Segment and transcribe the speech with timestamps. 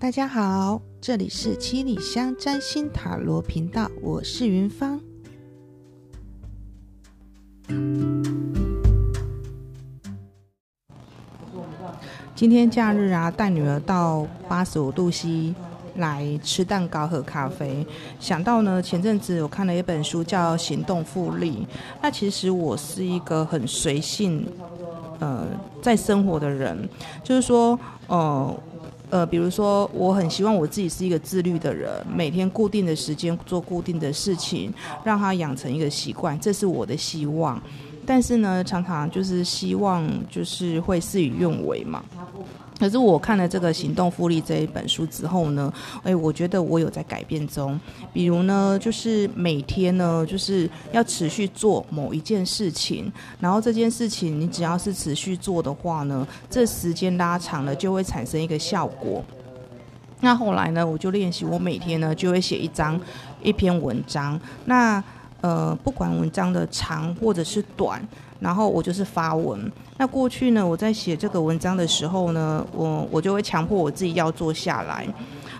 [0.00, 4.98] 大家好，这里是七里香占星塔罗频道，我是云芳。
[12.34, 15.54] 今天假日啊，带女儿到八十五度 C
[15.96, 17.86] 来吃蛋糕、喝咖啡。
[18.18, 21.56] 想到呢，前阵子我看了一本书叫《行动复利》。
[22.00, 24.48] 那其实我是一个很随性，
[25.18, 25.46] 呃，
[25.82, 26.88] 在生活的人，
[27.22, 28.58] 就是说，呃，
[29.10, 34.72] 呃，比如说，我很希望我自己是一个自律的人，每天固定的时间做固定的事情，
[35.04, 37.60] 让他养成一个习惯，这是我的希望。
[38.06, 42.02] 但是呢，常常就是希望就是会事与愿违嘛。
[42.80, 45.70] 可是我看了这个《行动复利》这一本书之后呢，
[46.02, 47.78] 哎，我觉得我有在改变中。
[48.10, 59.22] 比如呢，就是每天呢，就是要持续做某一件事情，然后这件事情你只要是持续做的话呢，这时间拉长了就会产生一个效果。
[60.20, 62.98] 那后来呢，我就练习，我每天呢就会写一张
[63.42, 64.40] 一篇文章。
[64.64, 65.04] 那
[65.42, 68.02] 呃，不管文章的长或者是短，
[68.40, 69.70] 然后我就是发文。
[69.96, 75.06] 那过去呢，我在写这个文章的时候呢，我我就会强迫我自己要坐下来。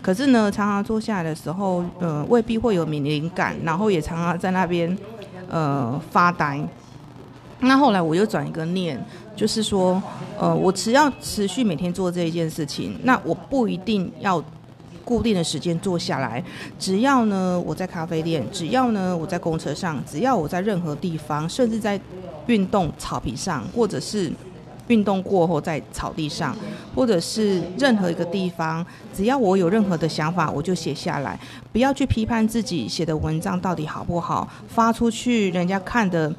[0.00, 4.96] 可是呢，常常坐下来的时候，呃，未必会有敏灵感，然后也常常在那边
[5.48, 6.60] 呃发呆。
[7.58, 9.02] 那后来我又转一个念，
[9.34, 10.00] 就是说，
[10.38, 14.42] 呃，我只要持续每天做这一件事情，那我不一定要。
[15.06, 16.42] 固定的时间坐下来，
[16.80, 21.98] 只要呢我在咖啡店，只要呢我在公车上，只要我在任何地方，甚至在
[22.48, 24.32] 运动草皮上，或者是
[24.88, 26.56] 运动过后在草地上，
[26.92, 28.84] 或者是任何一个地方，
[29.14, 31.38] 只要我有任何的想法，我就写下来，
[31.72, 36.34] 不要去批判自己写的文章到底好不好，发出去人家看的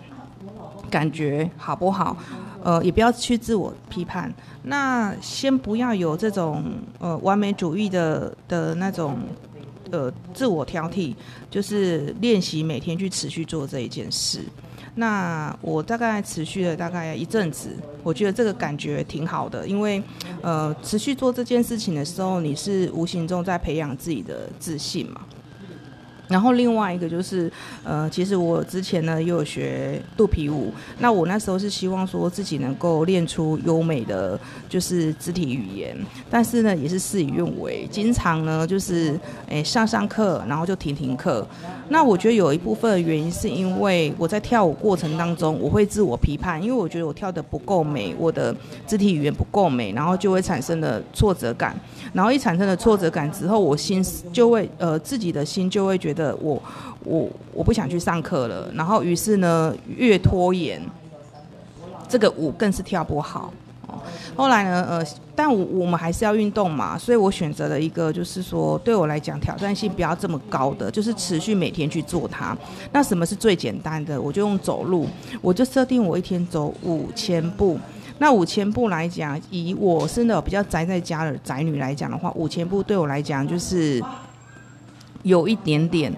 [0.90, 2.18] 感觉好不好。
[2.63, 4.33] 呃，也不要去自我批判。
[4.63, 6.64] 那先不要有这种
[6.99, 9.17] 呃完美主义的的那种
[9.92, 11.15] 呃自我挑剔，
[11.49, 14.42] 就是练习每天去持续做这一件事。
[14.95, 17.70] 那我大概持续了大概一阵子，
[18.02, 20.02] 我觉得这个感觉挺好的，因为
[20.42, 25.21] 呃持续做这件事情的时候，你是无形中在培养自己的自信嘛。
[26.27, 27.49] 然后另外一个就是，
[27.83, 35.98] 呃，其实我之前呢也有学肚皮舞，那我那时候是希望说自己能够练出优美的就是肢体语言，
[36.30, 39.17] 但是呢也是事与愿违，经常呢就是
[39.48, 41.48] 诶上上课，然后就停停课。
[41.89, 48.54] 那我觉得有一部分的原因是因为我在跳舞过程当中，我会自我批判，因为我觉得我跳得不够美，我的
[48.86, 51.73] 肢体语言不够美，然后就会产生了挫折感，
[52.11, 56.17] 然后一产生了挫折感之后，我心就会呃自己的心就会觉得。
[56.17, 56.61] 的我
[57.05, 60.82] 我我不想去上课了，然后于是呢越拖延，
[62.10, 63.54] 这个舞更是跳不好。
[64.36, 72.56] 后来呢呃，但我我们还是要运动嘛，所以我选择了一个就是说对我来讲挑战性不要这么高的，就是持续每天去做它。
[72.92, 74.22] 那什么是最简单的？
[74.22, 75.08] 我就用走路，
[75.42, 77.80] 我就设定我一天走五千步。
[78.20, 84.04] 那五千步来讲，以我是那种比较宅在家的宅女来讲的话，五千步对我来讲就是。
[85.27, 86.11] 有一点点，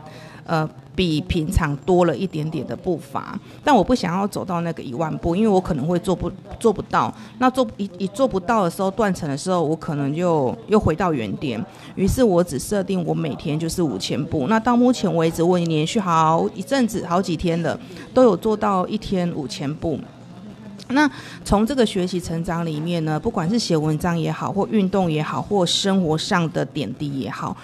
[0.46, 7.14] 呃，比平常多了一点点的步伐，但我不想要走到那个一万步，因为我可能会做不做不到。
[7.38, 11.64] 那做一一做不到的时候，断层的时候，我可能就又回到原点。
[11.96, 14.48] 于是我只设定我每天就是五千步。
[14.48, 17.80] 那到目前为止，我已经连续好一阵子、好几天了，
[18.14, 19.98] 都有做到一天五千步。
[20.90, 21.10] 那
[21.46, 27.56] 从这个学习成长里面呢，不管是写文章也好，或运动也好，或生活上的点滴也好。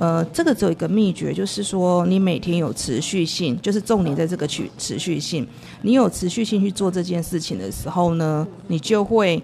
[0.00, 5.46] 呃，这个只有一个秘诀，就是说你每天有持续性，就是重点在这个持持续性。
[5.82, 9.42] 你有持续性去做这件事情的时候呢，你就会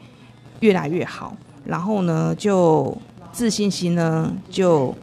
[0.61, 1.37] 越来越好，
[1.67, 2.97] 然后呢，就
[3.33, 4.95] 自信心呢就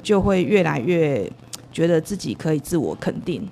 [0.00, 1.28] 就会越来越
[1.72, 3.44] 觉得自己可以自我肯定。